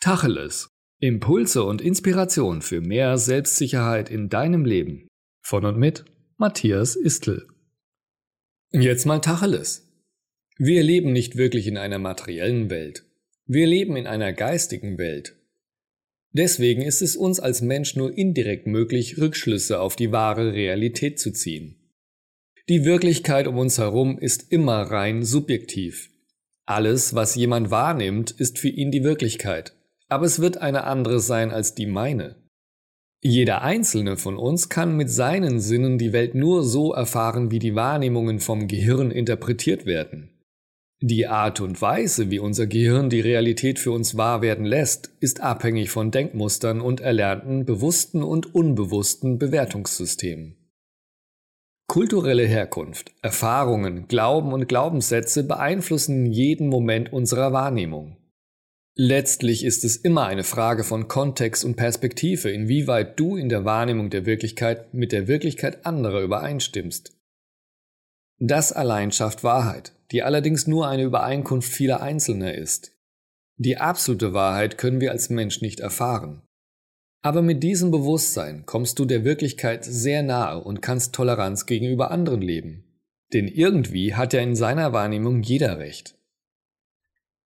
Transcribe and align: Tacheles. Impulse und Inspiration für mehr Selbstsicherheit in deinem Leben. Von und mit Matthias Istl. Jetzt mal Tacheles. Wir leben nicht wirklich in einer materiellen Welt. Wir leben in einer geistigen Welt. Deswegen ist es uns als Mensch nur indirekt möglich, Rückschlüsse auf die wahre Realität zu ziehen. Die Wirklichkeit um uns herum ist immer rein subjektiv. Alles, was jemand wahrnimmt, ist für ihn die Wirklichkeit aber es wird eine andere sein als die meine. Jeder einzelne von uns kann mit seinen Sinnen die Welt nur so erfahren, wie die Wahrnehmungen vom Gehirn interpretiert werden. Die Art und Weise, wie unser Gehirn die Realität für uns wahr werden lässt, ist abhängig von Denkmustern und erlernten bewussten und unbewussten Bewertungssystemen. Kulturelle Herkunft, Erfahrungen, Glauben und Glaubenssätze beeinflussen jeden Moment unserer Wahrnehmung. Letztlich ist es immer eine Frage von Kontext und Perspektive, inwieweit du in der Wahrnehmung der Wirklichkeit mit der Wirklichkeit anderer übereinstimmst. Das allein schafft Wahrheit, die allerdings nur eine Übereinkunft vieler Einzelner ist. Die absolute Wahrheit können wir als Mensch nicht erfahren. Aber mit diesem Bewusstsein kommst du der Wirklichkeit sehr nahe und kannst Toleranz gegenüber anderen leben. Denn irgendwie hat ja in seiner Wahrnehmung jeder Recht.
Tacheles. 0.00 0.70
Impulse 1.00 1.64
und 1.64 1.80
Inspiration 1.80 2.62
für 2.62 2.80
mehr 2.80 3.18
Selbstsicherheit 3.18 4.10
in 4.10 4.28
deinem 4.28 4.64
Leben. 4.64 5.08
Von 5.42 5.64
und 5.64 5.76
mit 5.76 6.04
Matthias 6.36 6.94
Istl. 6.94 7.48
Jetzt 8.70 9.06
mal 9.06 9.18
Tacheles. 9.18 9.88
Wir 10.56 10.84
leben 10.84 11.12
nicht 11.12 11.36
wirklich 11.36 11.66
in 11.66 11.76
einer 11.76 11.98
materiellen 11.98 12.70
Welt. 12.70 13.06
Wir 13.46 13.66
leben 13.66 13.96
in 13.96 14.06
einer 14.06 14.32
geistigen 14.32 14.98
Welt. 14.98 15.34
Deswegen 16.30 16.82
ist 16.82 17.02
es 17.02 17.16
uns 17.16 17.40
als 17.40 17.60
Mensch 17.60 17.96
nur 17.96 18.16
indirekt 18.16 18.68
möglich, 18.68 19.18
Rückschlüsse 19.18 19.80
auf 19.80 19.96
die 19.96 20.12
wahre 20.12 20.52
Realität 20.52 21.18
zu 21.18 21.32
ziehen. 21.32 21.74
Die 22.68 22.84
Wirklichkeit 22.84 23.48
um 23.48 23.58
uns 23.58 23.78
herum 23.78 24.16
ist 24.16 24.52
immer 24.52 24.82
rein 24.82 25.24
subjektiv. 25.24 26.10
Alles, 26.66 27.16
was 27.16 27.34
jemand 27.34 27.72
wahrnimmt, 27.72 28.30
ist 28.30 28.60
für 28.60 28.68
ihn 28.68 28.92
die 28.92 29.02
Wirklichkeit 29.02 29.74
aber 30.08 30.26
es 30.26 30.40
wird 30.40 30.58
eine 30.58 30.84
andere 30.84 31.20
sein 31.20 31.50
als 31.50 31.74
die 31.74 31.86
meine. 31.86 32.36
Jeder 33.20 33.62
einzelne 33.62 34.16
von 34.16 34.36
uns 34.36 34.68
kann 34.68 34.96
mit 34.96 35.10
seinen 35.10 35.60
Sinnen 35.60 35.98
die 35.98 36.12
Welt 36.12 36.34
nur 36.34 36.62
so 36.62 36.92
erfahren, 36.92 37.50
wie 37.50 37.58
die 37.58 37.74
Wahrnehmungen 37.74 38.38
vom 38.38 38.68
Gehirn 38.68 39.10
interpretiert 39.10 39.86
werden. 39.86 40.30
Die 41.00 41.26
Art 41.26 41.60
und 41.60 41.80
Weise, 41.80 42.30
wie 42.30 42.40
unser 42.40 42.66
Gehirn 42.66 43.08
die 43.08 43.20
Realität 43.20 43.78
für 43.78 43.92
uns 43.92 44.16
wahr 44.16 44.42
werden 44.42 44.66
lässt, 44.66 45.10
ist 45.20 45.40
abhängig 45.40 45.90
von 45.90 46.10
Denkmustern 46.10 46.80
und 46.80 47.00
erlernten 47.00 47.64
bewussten 47.64 48.22
und 48.22 48.52
unbewussten 48.52 49.38
Bewertungssystemen. 49.38 50.56
Kulturelle 51.88 52.44
Herkunft, 52.44 53.12
Erfahrungen, 53.22 54.08
Glauben 54.08 54.52
und 54.52 54.68
Glaubenssätze 54.68 55.42
beeinflussen 55.42 56.26
jeden 56.26 56.68
Moment 56.68 57.12
unserer 57.12 57.52
Wahrnehmung. 57.52 58.17
Letztlich 59.00 59.64
ist 59.64 59.84
es 59.84 59.96
immer 59.96 60.26
eine 60.26 60.42
Frage 60.42 60.82
von 60.82 61.06
Kontext 61.06 61.64
und 61.64 61.76
Perspektive, 61.76 62.50
inwieweit 62.50 63.18
du 63.20 63.36
in 63.36 63.48
der 63.48 63.64
Wahrnehmung 63.64 64.10
der 64.10 64.26
Wirklichkeit 64.26 64.92
mit 64.92 65.12
der 65.12 65.28
Wirklichkeit 65.28 65.86
anderer 65.86 66.20
übereinstimmst. 66.20 67.16
Das 68.40 68.72
allein 68.72 69.12
schafft 69.12 69.44
Wahrheit, 69.44 69.92
die 70.10 70.24
allerdings 70.24 70.66
nur 70.66 70.88
eine 70.88 71.04
Übereinkunft 71.04 71.70
vieler 71.70 72.02
Einzelner 72.02 72.56
ist. 72.56 72.90
Die 73.56 73.76
absolute 73.76 74.34
Wahrheit 74.34 74.78
können 74.78 75.00
wir 75.00 75.12
als 75.12 75.30
Mensch 75.30 75.60
nicht 75.60 75.78
erfahren. 75.78 76.42
Aber 77.22 77.40
mit 77.40 77.62
diesem 77.62 77.92
Bewusstsein 77.92 78.66
kommst 78.66 78.98
du 78.98 79.04
der 79.04 79.22
Wirklichkeit 79.22 79.84
sehr 79.84 80.24
nahe 80.24 80.60
und 80.60 80.82
kannst 80.82 81.14
Toleranz 81.14 81.66
gegenüber 81.66 82.10
anderen 82.10 82.42
leben. 82.42 82.82
Denn 83.32 83.46
irgendwie 83.46 84.16
hat 84.16 84.32
ja 84.32 84.40
in 84.40 84.56
seiner 84.56 84.92
Wahrnehmung 84.92 85.42
jeder 85.42 85.78
Recht. 85.78 86.17